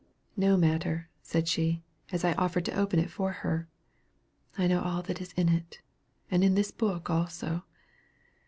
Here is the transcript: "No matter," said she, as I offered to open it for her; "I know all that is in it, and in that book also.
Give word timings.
"No 0.35 0.57
matter," 0.57 1.09
said 1.21 1.47
she, 1.47 1.83
as 2.11 2.25
I 2.25 2.33
offered 2.33 2.65
to 2.65 2.75
open 2.75 2.97
it 2.97 3.11
for 3.11 3.31
her; 3.31 3.67
"I 4.57 4.65
know 4.65 4.81
all 4.81 5.03
that 5.03 5.21
is 5.21 5.31
in 5.33 5.47
it, 5.47 5.79
and 6.31 6.43
in 6.43 6.55
that 6.55 6.75
book 6.79 7.11
also. 7.11 7.65